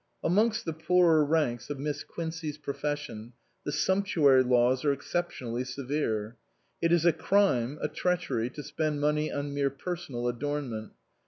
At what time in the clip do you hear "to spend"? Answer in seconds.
8.49-8.99